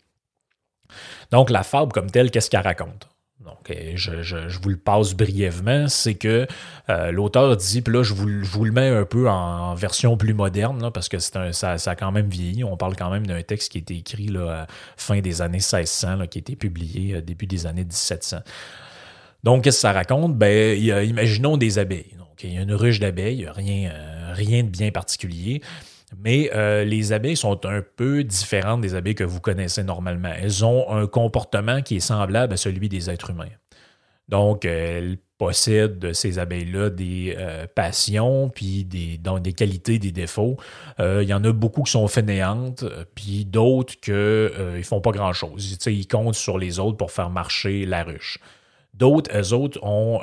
[1.31, 3.09] Donc, la fable comme telle, qu'est-ce qu'elle raconte?
[3.41, 6.47] Donc, je, vous le passe brièvement, c'est que
[6.89, 10.91] euh, l'auteur dit, puis là, je vous, le- mets un peu en version plus moderne,
[10.93, 12.65] parce que ça, a quand même vieilli.
[12.65, 16.17] On parle quand même d'un texte qui a été écrit là, fin des années 1600,
[16.17, 18.39] là, qui a été publié euh, début des années 1700.
[19.43, 20.39] Donc, qu'est-ce que ça raconte?
[20.39, 22.15] Ben, imaginons des abeilles.
[22.19, 25.61] Donc, il y a une ruche d'abeilles, euh, rien de bien particulier.
[26.19, 30.33] Mais euh, les abeilles sont un peu différentes des abeilles que vous connaissez normalement.
[30.37, 33.49] Elles ont un comportement qui est semblable à celui des êtres humains.
[34.29, 40.57] Donc, elles possèdent ces abeilles-là des euh, passions, puis des, des qualités, des défauts.
[41.01, 45.11] Euh, Il y en a beaucoup qui sont fainéantes, puis d'autres qui ne font pas
[45.11, 45.79] grand-chose.
[45.87, 48.39] Ils comptent sur les autres pour faire marcher la ruche.
[48.95, 50.21] D'autres, eux autres, ont,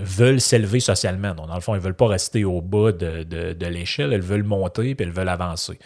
[0.00, 1.34] veulent s'élever socialement.
[1.34, 4.42] Donc, dans le fond, ils ne veulent pas rester au bas de, l'échelle, elles veulent
[4.42, 5.78] monter puis elles veulent avancer.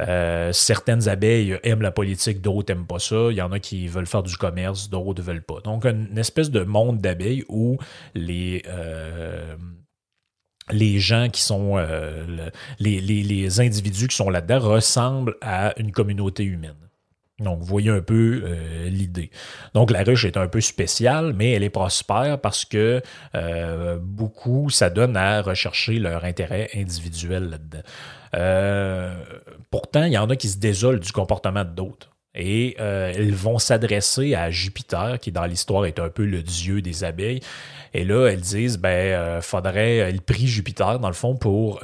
[0.00, 3.28] Euh, certaines abeilles aiment la politique, d'autres n'aiment pas ça.
[3.30, 5.60] Il y en a qui veulent faire du commerce, d'autres ne veulent pas.
[5.64, 7.78] Donc, une espèce de monde d'abeilles où
[8.14, 8.62] les.
[8.68, 9.56] euh,
[10.96, 15.92] gens qui sont euh, le- les, les- les individus qui sont là-dedans ressemblent à une
[15.92, 16.87] communauté humaine.
[17.40, 19.30] Donc, vous voyez un peu euh, l'idée.
[19.74, 23.00] Donc, la ruche est un peu spéciale, mais elle est prospère parce que
[23.34, 27.58] euh, beaucoup, ça donne à rechercher leur intérêt individuel.
[28.34, 29.14] Euh,
[29.70, 32.10] pourtant, il y en a qui se désolent du comportement d'autres.
[32.34, 37.02] Et elles vont s'adresser à Jupiter, qui dans l'histoire est un peu le dieu des
[37.02, 37.40] abeilles.
[37.94, 41.80] Et là, elles disent, ben, faudrait, elles prient Jupiter, dans le fond, pour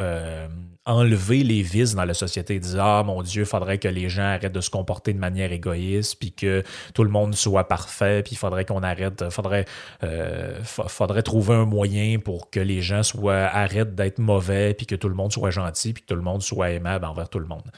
[0.87, 2.59] enlever les vices dans la société.
[2.59, 6.17] Disent, ah, mon Dieu, faudrait que les gens arrêtent de se comporter de manière égoïste,
[6.19, 6.63] puis que
[6.95, 9.65] tout le monde soit parfait, puis il faudrait qu'on arrête, faudrait,
[10.03, 14.87] euh, fa- faudrait trouver un moyen pour que les gens soient, arrêtent d'être mauvais, puis
[14.87, 17.39] que tout le monde soit gentil, puis que tout le monde soit aimable envers tout
[17.39, 17.71] le monde.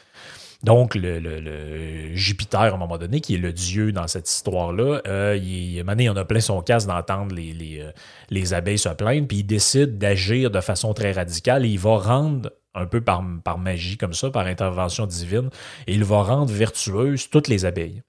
[0.62, 5.38] Donc, le, Jupiter, à un moment donné, qui est le dieu dans cette histoire-là, euh,
[5.40, 7.90] il, il en a plein son casse d'entendre les, les, euh,
[8.30, 11.98] les abeilles se plaindre, puis il décide d'agir de façon très radicale et il va
[11.98, 13.22] rendre, un peu par,
[13.58, 15.50] magie comme ça, par intervention divine,
[15.86, 18.02] et il va rendre vertueuses toutes les abeilles.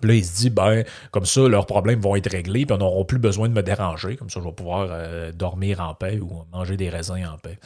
[0.00, 2.78] Puis là, il se dit, ben, comme ça, leurs problèmes vont être réglés, puis on
[2.78, 4.16] n'aura plus besoin de me déranger.
[4.16, 7.58] Comme ça, je vais pouvoir euh, dormir en paix ou manger des raisins en paix.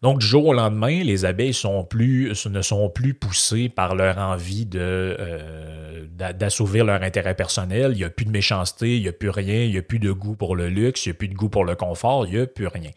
[0.00, 4.18] Donc, du jour au lendemain, les abeilles sont plus, ne sont plus poussées par leur
[4.18, 7.90] envie de, euh, d'a- d'assouvir leur intérêt personnel.
[7.92, 9.98] Il n'y a plus de méchanceté, il n'y a plus rien, il n'y a plus
[9.98, 12.34] de goût pour le luxe, il n'y a plus de goût pour le confort, il
[12.34, 12.90] n'y a plus rien.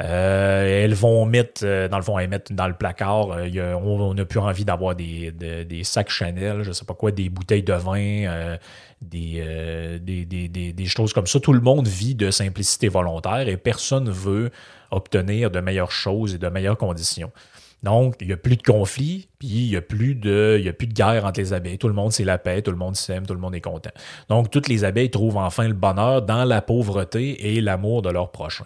[0.00, 3.30] Euh, elles vont mettre, euh, dans le fond, elles mettent dans le placard.
[3.32, 7.10] euh, on n'a plus envie d'avoir des, de- des sacs Chanel, je sais pas quoi,
[7.12, 8.56] des bouteilles de vin, euh,
[9.00, 11.40] des, euh, des, des- choses comme ça.
[11.40, 14.50] Tout le monde vit de simplicité volontaire et personne veut
[14.90, 17.32] obtenir de meilleures choses et de meilleures conditions.
[17.82, 20.72] Donc, il n'y a plus de conflit, puis il n'y a, plus de- y a
[20.72, 21.78] plus de guerre entre les abeilles.
[21.78, 23.90] Tout le monde, c'est la paix, tout le monde s'aime, tout le monde est content.
[24.28, 28.30] Donc, toutes les abeilles trouvent enfin le bonheur dans la pauvreté et l'amour de leur
[28.30, 28.64] prochain.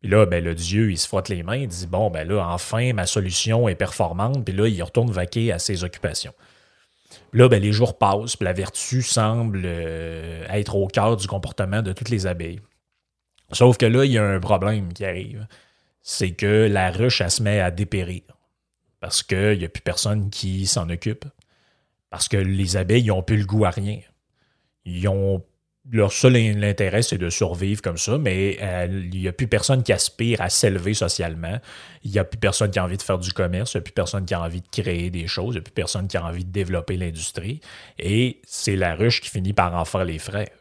[0.00, 2.46] Puis là, ben, le dieu, il se frotte les mains, il dit Bon, ben là,
[2.48, 4.44] enfin, ma solution est performante.
[4.44, 6.32] Puis là, il retourne vaquer à ses occupations.
[7.32, 11.82] Là, ben, les jours passent, puis la vertu semble euh, être au cœur du comportement
[11.82, 12.60] de toutes les abeilles.
[13.52, 15.46] Sauf que là, il y a un problème qui arrive.
[16.02, 18.22] C'est que la ruche, elle se met à dépérir.
[19.00, 21.24] Parce qu'il n'y a plus personne qui s'en occupe.
[22.10, 24.00] Parce que les abeilles, n'ont plus le goût à rien.
[24.84, 25.44] Ils ont
[25.92, 29.48] leur seul in- intérêt, c'est de survivre comme ça, mais euh, il n'y a plus
[29.48, 31.58] personne qui aspire à s'élever socialement.
[32.04, 33.82] Il n'y a plus personne qui a envie de faire du commerce, il n'y a
[33.82, 36.16] plus personne qui a envie de créer des choses, il n'y a plus personne qui
[36.16, 37.60] a envie de développer l'industrie.
[37.98, 40.52] Et c'est la ruche qui finit par en faire les frais.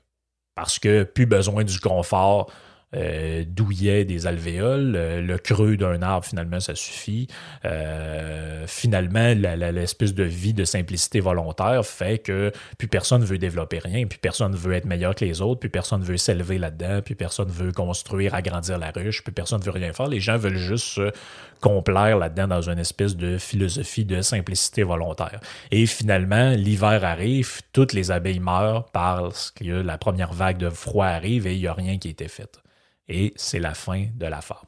[0.56, 2.52] Parce que plus besoin du confort
[2.96, 7.28] euh, douillet des alvéoles, euh, le creux d'un arbre, finalement, ça suffit.
[7.66, 14.08] Euh, finalement, l'espèce de vie de simplicité volontaire fait que plus personne veut développer rien,
[14.08, 17.50] plus personne veut être meilleur que les autres, plus personne veut s'élever là-dedans, plus personne
[17.50, 20.08] veut construire, agrandir la ruche, plus personne veut rien faire.
[20.08, 21.12] Les gens veulent juste se
[21.62, 25.40] complaire là-dedans dans une espèce de philosophie de simplicité volontaire.
[25.70, 31.06] Et finalement, l'hiver arrive, toutes les abeilles meurent parce que la première vague de froid
[31.06, 32.60] arrive et il n'y a rien qui a été fait.
[33.10, 34.62] Et c'est la fin de la fable.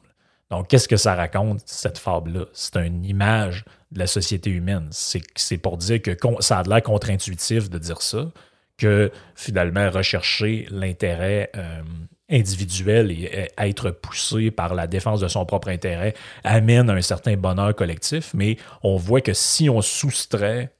[0.50, 2.44] Donc, qu'est-ce que ça raconte, cette fable-là?
[2.52, 4.88] C'est une image de la société humaine.
[4.90, 8.30] C'est pour dire que ça a l'air contre-intuitif de dire ça,
[8.76, 11.82] que finalement, rechercher l'intérêt euh,
[12.28, 17.36] individuel et euh, être poussé par la défense de son propre intérêt amène un certain
[17.36, 20.72] bonheur collectif, mais on voit que si on soustrait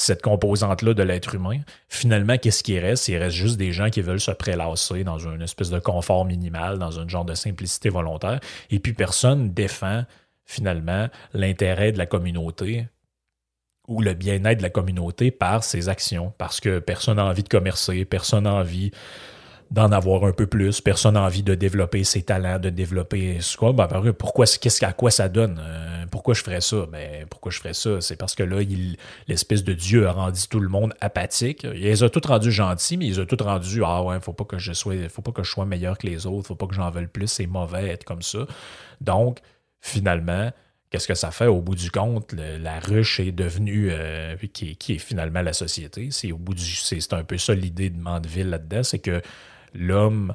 [0.00, 3.08] cette composante-là de l'être humain, finalement, qu'est-ce qui reste?
[3.08, 6.78] Il reste juste des gens qui veulent se prélasser dans une espèce de confort minimal,
[6.78, 10.04] dans un genre de simplicité volontaire, et puis personne défend
[10.46, 12.88] finalement l'intérêt de la communauté
[13.88, 17.48] ou le bien-être de la communauté par ses actions, parce que personne n'a envie de
[17.48, 18.92] commercer, personne n'a envie
[19.70, 23.56] d'en avoir un peu plus, personne n'a envie de développer ses talents, de développer ce
[23.56, 23.72] quoi.
[23.72, 25.60] Ben, pourquoi, qu'est-ce à quoi ça donne?
[25.62, 26.86] Euh, pourquoi je ferais ça?
[26.90, 28.00] Ben, pourquoi je ferais ça?
[28.00, 28.58] C'est parce que là,
[29.28, 31.62] l'espèce de Dieu a rendu tout le monde apathique.
[31.62, 34.32] Il les a tous rendus gentils, mais il les a tous rendus Ah ouais, faut
[34.32, 36.66] pas que je sois, faut pas que je sois meilleur que les autres, faut pas
[36.66, 38.46] que j'en veuille plus, c'est mauvais être comme ça.
[39.00, 39.38] Donc,
[39.80, 40.50] finalement,
[40.90, 41.46] qu'est-ce que ça fait?
[41.46, 42.32] Au bout du compte?
[42.32, 46.08] La ruche est devenue, euh, qui, est, finalement la société.
[46.10, 49.22] C'est au bout du, c'est un peu ça l'idée de Mandeville là-dedans, c'est que
[49.74, 50.34] l'homme,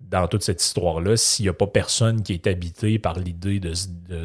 [0.00, 3.72] dans toute cette histoire-là, s'il n'y a pas personne qui est habité par l'idée de,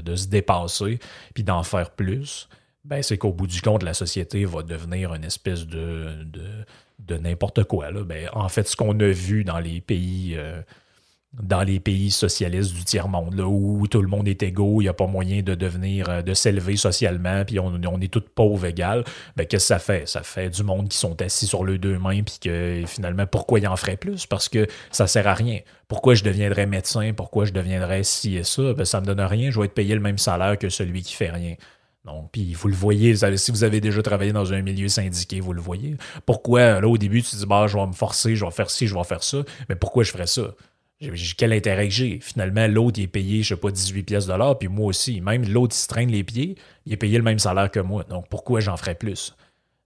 [0.02, 1.00] de- se dépasser
[1.34, 2.50] puis d'en faire plus,
[2.84, 6.66] ben c'est qu'au bout du compte, la société va devenir une espèce de, de,
[7.00, 7.92] de n'importe quoi.
[7.92, 8.04] Là.
[8.04, 10.34] Ben, en fait, ce qu'on a vu dans les pays.
[10.38, 10.62] euh,
[11.34, 14.90] dans les pays socialistes du tiers-monde, là, où tout le monde est égaux, il n'y
[14.90, 19.04] a pas moyen de devenir, euh, de s'élever socialement, puis on, est tous pauvres égales,
[19.36, 20.08] ben, qu'est-ce que ça fait?
[20.08, 23.60] Ça fait du monde qui sont assis sur le deux mains, puis que finalement, pourquoi
[23.60, 24.26] ils en feraient plus?
[24.26, 25.60] Parce que ça sert à rien.
[25.88, 27.14] Pourquoi je deviendrais médecin?
[27.16, 28.74] Pourquoi je deviendrais ci et ça?
[28.74, 31.14] Ben, ça me donne rien, je vais être payé le même salaire que celui qui
[31.14, 31.56] fait rien.
[32.06, 35.54] Donc, puis vous le voyez, si vous avez déjà travaillé dans un milieu syndiqué, vous
[35.54, 35.96] le voyez.
[36.26, 38.72] Pourquoi, là, au début, tu te dis, bah, je vais me forcer, je vais faire
[38.72, 40.56] ci, je vais faire ça, mais pourquoi je ferais ça?
[41.38, 42.20] Quel intérêt que j'ai?
[42.22, 45.22] Finalement, l'autre, il est payé, je sais pas, 18 pièces de puis moi aussi.
[45.22, 48.04] Même l'autre, il se traîne les pieds, il est payé le même salaire que moi.
[48.04, 49.36] Donc, pourquoi j'en ferais plus?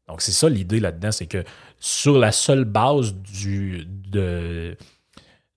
[0.08, 1.44] Donc, c'est ça l'idée là-dedans, c'est que
[1.80, 4.76] sur la seule base du, de,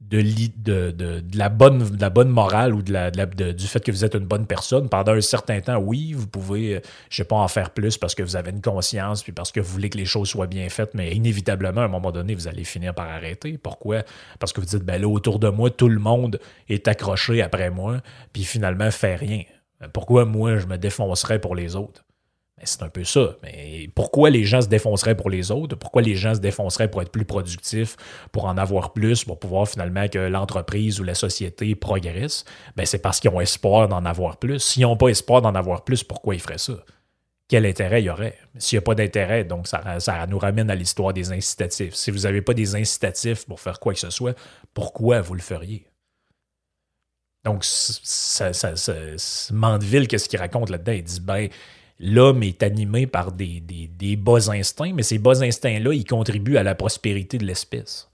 [0.01, 5.21] de, la, bonne, morale ou du fait que vous êtes une bonne personne, pendant un
[5.21, 6.81] certain temps, oui, vous pouvez, euh,
[7.11, 9.61] je sais pas, en faire plus parce que vous avez une conscience, puis parce que
[9.61, 12.47] vous voulez que les choses soient bien faites, mais inévitablement, à un moment donné, vous
[12.47, 13.59] allez finir par arrêter.
[13.59, 14.03] Pourquoi?
[14.39, 17.71] Parce que vous dites, ben là, autour de moi, tout le monde est accroché après
[17.71, 18.01] moi,
[18.33, 19.43] puis finalement, fait rien.
[19.93, 22.06] Pourquoi moi, je me défoncerais pour les autres?
[22.63, 23.37] C'est un peu ça.
[23.43, 25.77] Mais pourquoi les gens se défonceraient pour les autres?
[25.77, 27.97] Pourquoi les gens se défonceraient pour être plus productifs,
[28.33, 32.47] pour en avoir plus, pour pouvoir finalement que l'entreprise ou la société progresse?
[32.75, 34.59] Ben, c'est parce qu'ils ont espoir d'en avoir plus.
[34.59, 36.83] S'ils n'ont pas espoir d'en avoir plus, pourquoi ils feraient ça?
[37.49, 38.39] Quel intérêt il y aurait?
[38.57, 41.95] S'il n'y a pas d'intérêt, donc ça, ça nous ramène à l'histoire des incitatifs.
[41.95, 44.37] Si vous n'avez pas des incitatifs pour faire quoi que ce soit,
[44.73, 45.87] pourquoi vous le feriez?
[47.45, 48.51] Donc, ça-
[49.53, 50.93] Mandeville, qu'est-ce qu'il raconte là-dedans?
[50.93, 51.49] Il dit, ben,
[51.99, 56.63] l'homme est animé par des, des, bas instincts, mais ces bas instincts-là, ils contribuent à
[56.63, 58.11] la prospérité de l'espèce.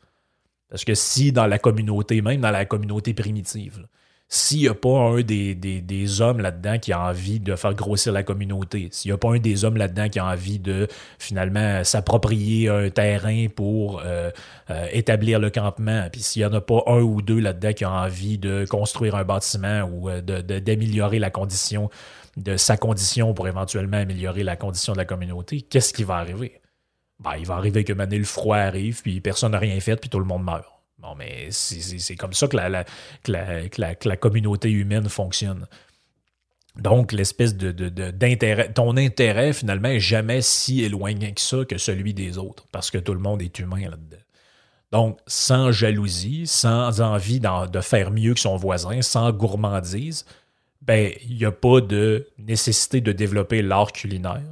[0.70, 3.86] Parce que si dans la communauté, même dans la communauté primitive,
[4.34, 8.14] s'il n'y a pas un des, des- hommes là-dedans qui a envie de faire grossir
[8.14, 11.84] la communauté, s'il n'y a pas un des hommes là-dedans qui a envie de finalement
[11.84, 14.30] s'approprier un terrain pour euh,
[14.70, 17.84] euh, établir le campement, puis s'il n'y en a pas un ou deux là-dedans qui
[17.84, 21.90] ont envie de construire un bâtiment ou euh, d'améliorer la condition
[22.36, 26.60] de sa condition pour éventuellement améliorer la condition de la communauté, qu'est-ce qui va arriver?
[27.20, 30.10] Ben, il va arriver que maintenant le froid arrive, puis personne n'a rien fait, puis
[30.10, 30.66] tout le monde meurt.
[30.98, 35.66] Bon, mais c'est- comme ça que la, que communauté humaine fonctionne.
[36.76, 37.70] Donc, l'espèce de,
[38.10, 42.90] d'intérêt, ton intérêt, finalement, est jamais si éloigné que ça que celui des autres, parce
[42.90, 44.22] que tout le monde est humain là-dedans.
[44.90, 50.24] Donc, sans jalousie, sans envie de faire mieux que son voisin, sans gourmandise,
[50.82, 54.42] ben, il n'y a pas de nécessité de développer l'art culinaire.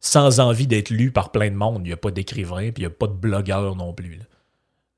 [0.00, 2.86] Sans envie d'être lu par plein de monde, il n'y a pas d'écrivain, puis il
[2.86, 4.20] n'y a pas de blogueur non plus.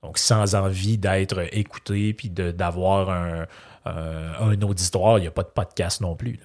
[0.03, 3.47] Donc, sans envie d'être écouté, puis d'avoir un,
[3.87, 6.41] euh, un auditoire, il n'y a pas de podcast non plus.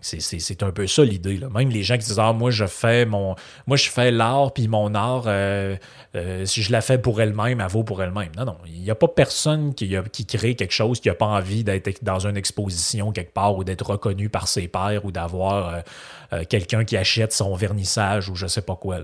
[0.00, 1.40] C'est- un peu ça l'idée.
[1.54, 3.34] Même les gens qui disent Ah, moi, je fais mon.
[3.66, 5.76] Moi, je fais l'art, puis mon art, euh,
[6.16, 8.30] euh, si je la fais pour elle-même, elle vaut pour elle-même.
[8.36, 8.56] Non, non.
[8.66, 12.02] Il n'y a pas personne qui, qui crée quelque chose qui n'a pas envie d'être
[12.02, 15.82] dans une exposition quelque part ou d'être reconnu par ses pairs ou d'avoir
[16.32, 18.98] euh, quelqu'un qui achète son vernissage ou je sais pas quoi.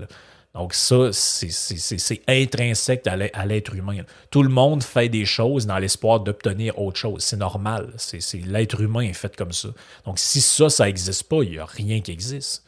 [0.57, 3.99] Donc, ça, c'est- intrinsèque à l'être humain.
[4.31, 7.23] Tout le monde fait des choses dans l'espoir d'obtenir autre chose.
[7.23, 7.93] C'est normal.
[7.97, 9.69] C'est- L'être humain est fait comme ça.
[10.05, 12.63] Donc, si ça, ça n'existe pas, il n'y a rien qui existe.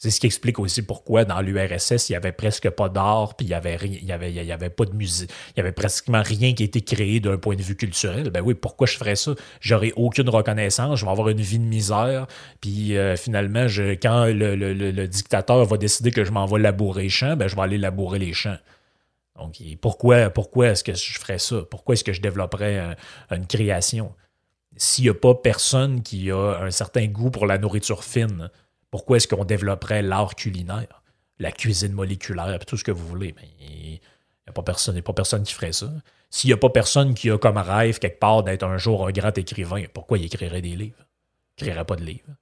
[0.00, 3.46] C'est ce qui explique aussi pourquoi dans l'URSS, il n'y avait presque pas d'art, puis
[3.46, 5.28] il n'y avait, rien- il y avait, pas de musique.
[5.48, 8.30] Il n'y avait pratiquement rien qui a été créé d'un point de vue culturel.
[8.30, 9.34] Ben oui, pourquoi je ferais ça?
[9.60, 12.28] J'aurais aucune reconnaissance, je vais avoir une vie de misère,
[12.60, 13.66] puis euh, finalement,
[14.00, 17.62] quand le, dictateur va décider que je m'en vais labourer les champs, ben je vais
[17.62, 18.58] aller labourer les champs.
[19.36, 21.62] Donc, pourquoi, pourquoi est-ce que je ferais ça?
[21.68, 22.96] Pourquoi est-ce que je développerais un-
[23.36, 24.14] une création?
[24.76, 28.48] S'il n'y a pas personne qui a un certain goût pour la nourriture fine,
[28.90, 31.02] pourquoi est-ce qu'on développerait l'art culinaire,
[31.38, 33.34] la cuisine moléculaire, tout ce que vous voulez?
[33.36, 34.00] Mais il n'y
[34.46, 35.90] a personne, a pas personne qui ferait ça.
[36.30, 39.12] S'il n'y a pas personne qui a comme rêve quelque part d'être un jour un
[39.12, 41.04] grand écrivain, pourquoi il écrirait des livres?
[41.58, 42.34] Il n'écrirait pas de livres.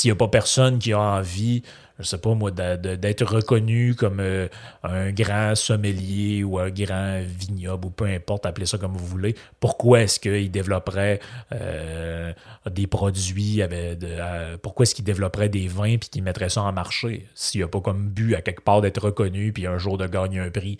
[0.00, 1.62] S'il n'y a pas personne qui a envie,
[1.98, 4.48] je sais pas moi, d'être reconnu comme euh,
[4.82, 9.34] un grand sommelier ou un grand vignoble ou peu importe, appelez ça comme vous voulez,
[9.60, 11.20] pourquoi est-ce qu'il développerait
[11.52, 12.32] euh,
[12.70, 17.28] des produits, euh, pourquoi est-ce qu'il développerait des vins puis qu'il mettrait ça en marché?
[17.34, 20.38] S'il n'a pas comme but à quelque part d'être reconnu puis un jour de gagner
[20.40, 20.78] un prix?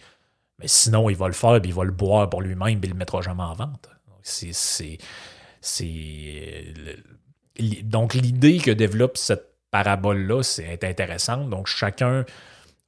[0.60, 2.94] Mais sinon, il va le faire puis il va le boire pour lui-même puis il
[2.94, 3.90] le mettra jamais en vente.
[4.22, 4.96] C'est.
[7.82, 11.50] Donc, l'idée que développe cette parabole-là, c'est intéressante.
[11.50, 12.24] Donc, chacun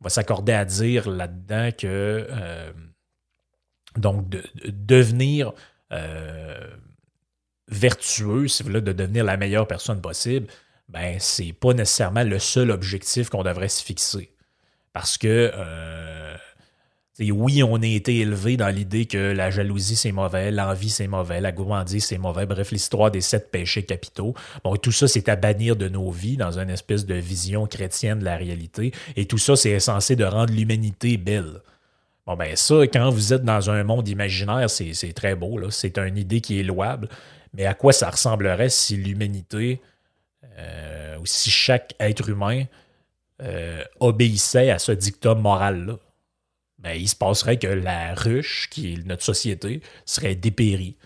[0.01, 2.73] va s'accorder à dire là-dedans que euh,
[3.97, 5.53] Donc, de, de devenir
[5.93, 6.71] euh,
[7.69, 10.47] vertueux, si vous voulez, de devenir la meilleure personne possible,
[10.89, 14.33] ben, c'est pas nécessairement le seul objectif qu'on devrait se fixer.
[14.93, 16.37] Parce que, euh,
[17.21, 21.41] oui, on a été élevé dans l'idée que la jalousie, c'est mauvais, l'envie, c'est mauvais,
[21.41, 22.47] la gourmandise, c'est mauvais.
[22.47, 24.35] Bref, l'histoire des sept péchés capitaux.
[24.65, 28.21] Bon, tout ça, c'est à bannir de nos vies dans une espèce de vision chrétienne
[28.21, 28.93] de la réalité.
[29.17, 31.61] Et tout ça, c'est censé de rendre l'humanité belle.
[32.27, 35.71] Bon, ben ça, quand vous êtes dans un monde imaginaire, c'est très beau.
[35.71, 37.09] C'est une idée qui est louable.
[37.53, 39.83] Mais à quoi ça ressemblerait si l'humanité,
[40.57, 42.65] euh, ou si chaque être humain
[43.43, 45.99] euh, obéissait à ce dictum moral-là?
[46.83, 50.97] Ben, il se passerait que la ruche, qui est notre société, serait dépérie.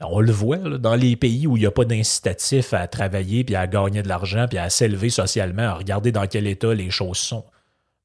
[0.00, 3.56] On le voit dans les pays où il n'y a pas d'incitatif à travailler, puis
[3.56, 7.18] à gagner de l'argent, puis à s'élever socialement, à regarder dans quel état les choses
[7.18, 7.44] sont.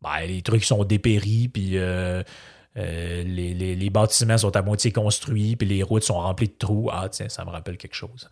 [0.02, 2.24] Ben, les trucs sont dépéris, puis euh,
[2.78, 6.56] euh, les, les- les bâtiments sont à moitié construits, puis les routes sont remplies de
[6.58, 6.90] trous.
[6.92, 8.28] Ah, tiens, ça me rappelle quelque chose.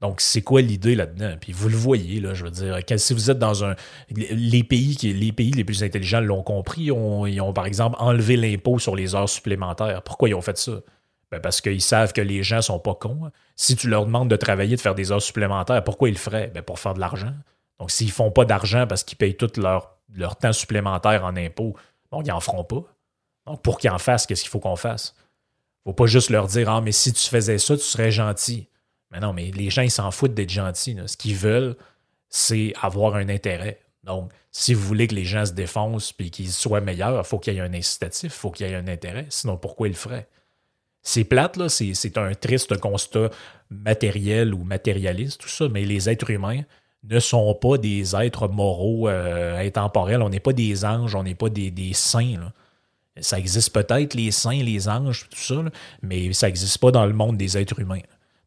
[0.00, 1.36] Donc, c'est quoi l'idée là-dedans?
[1.40, 3.74] Puis vous le voyez, là, je veux dire, si vous êtes dans un.
[4.10, 6.82] Les pays, les plus intelligents l'ont compris.
[6.82, 10.02] Ils ont, par exemple, enlevé l'impôt sur les heures supplémentaires.
[10.02, 10.80] Pourquoi ils ont fait ça?
[11.30, 13.30] Ben, parce qu'ils savent que les gens sont pas cons.
[13.56, 16.50] Si tu leur demandes de travailler, de faire des heures supplémentaires, pourquoi ils le feraient?
[16.54, 17.34] Ben, pour faire de l'argent.
[17.78, 21.76] Donc, s'ils font pas d'argent parce qu'ils payent tout leur, leur temps supplémentaire en impôts,
[22.10, 22.82] donc ils en feront pas.
[23.46, 25.14] Donc, pour qu'ils en fassent, qu'est-ce qu'il faut qu'on fasse?
[25.84, 28.68] faut pas juste leur dire Ah, mais si tu faisais ça, tu serais gentil.
[29.10, 30.96] Mais non, mais les gens, ils s'en foutent d'être gentils.
[31.06, 31.76] Ce qu'ils veulent,
[32.28, 33.80] c'est avoir un intérêt.
[34.04, 37.38] Donc, si vous voulez que les gens se défoncent et qu'ils soient meilleurs, il faut
[37.38, 39.26] qu'il y ait un incitatif, il faut qu'il y ait un intérêt.
[39.28, 40.28] Sinon, pourquoi ils le feraient?
[41.02, 43.30] C'est plate, là, c'est un triste constat
[43.70, 46.62] matériel ou matérialiste, tout ça, mais les êtres humains
[47.04, 50.22] ne sont pas des êtres moraux euh, intemporels.
[50.22, 52.52] On n'est pas des anges, on n'est pas des, des saints.
[53.20, 55.62] Ça existe peut-être, les saints, les anges, tout ça,
[56.02, 58.00] mais ça n'existe pas dans le monde des êtres humains.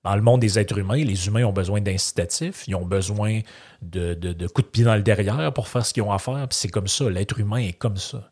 [0.03, 3.41] Dans le monde des êtres humains, les humains ont besoin d'incitatifs, ils ont besoin
[3.81, 6.47] de, de- coups de pied dans le derrière pour faire ce qu'ils ont à faire.
[6.49, 8.31] Puis c'est comme ça, l'être humain est comme ça.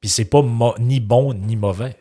[0.00, 0.42] Puis c'est pas
[0.80, 1.96] ni bon ni mauvais.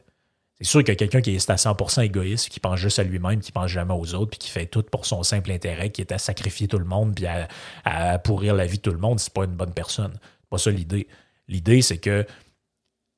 [0.60, 3.04] C'est sûr qu'il y a quelqu'un qui est à 100% égoïste, qui pense juste à
[3.04, 6.02] lui-même, qui pense jamais aux autres, puis qui fait tout pour son simple intérêt, qui
[6.02, 7.48] est à sacrifier tout le monde, puis à,
[7.84, 9.20] à pourrir la vie de tout le monde.
[9.20, 10.14] C'est pas une bonne personne.
[10.14, 11.08] C'est pas ça l'idée.
[11.48, 12.26] L'idée, c'est que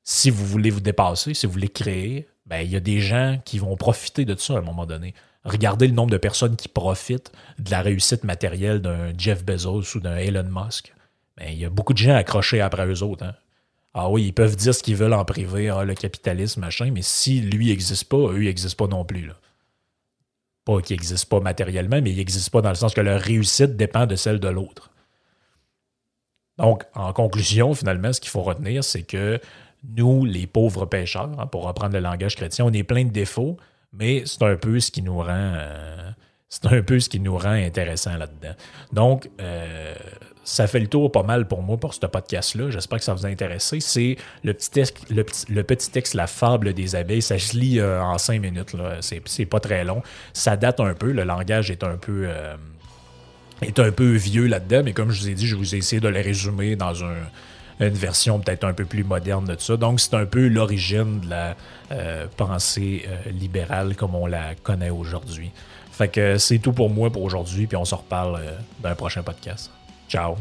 [0.02, 3.40] si vous voulez vous dépasser, si vous voulez créer, ben, il y a des gens
[3.44, 5.14] qui vont profiter de ça à un moment donné.
[5.46, 10.00] Regardez le nombre de personnes qui profitent de la réussite matérielle d'un Jeff Bezos ou
[10.00, 10.92] d'un Elon Musk.
[11.36, 13.24] Ben, il y a beaucoup de gens accrochés après eux autres.
[13.24, 13.34] hein.
[13.94, 17.00] Ah oui, ils peuvent dire ce qu'ils veulent en privé, ah, le capitalisme, machin, mais
[17.00, 19.30] si lui n'existe pas, eux, n'existent pas non plus.
[20.66, 23.76] Pas qu'ils n'existent pas matériellement, mais ils n'existent pas dans le sens que leur réussite
[23.76, 24.90] dépend de celle de l'autre.
[26.58, 29.40] Donc, en conclusion, finalement, ce qu'il faut retenir, c'est que
[29.96, 33.56] nous, les pauvres pécheurs, hein, pour reprendre le langage chrétien, on est plein de défauts,
[33.98, 36.10] mais c'est un peu ce qui nous rend, euh,
[36.48, 38.54] c'est un peu ce qui nous rend intéressant là-dedans.
[38.92, 39.94] Donc, euh,
[40.44, 42.70] ça fait le tour pas mal pour moi pour ce podcast-là.
[42.70, 43.80] J'espère que ça vous a intéressé.
[43.80, 47.22] C'est le petit texte, le le petit texte, la fable des abeilles.
[47.22, 48.76] Ça se lit euh, en cinq minutes.
[49.00, 50.02] C'est, pas très long.
[50.32, 51.10] Ça date un peu.
[51.10, 52.28] Le langage est un peu.
[53.62, 56.00] est un peu vieux là-dedans, mais comme je vous ai dit, je vous ai essayé
[56.00, 57.28] de le résumer dans un-
[57.80, 59.76] une version peut-être un peu plus moderne de ça.
[59.76, 61.56] Donc, c'est un peu l'origine de la
[61.92, 65.50] euh, pensée euh, libérale comme on la connaît aujourd'hui.
[65.92, 68.50] Fait que c'est tout pour moi pour aujourd'hui, puis on se reparle euh,
[68.82, 69.70] dans un prochain podcast.
[70.08, 70.36] Ciao!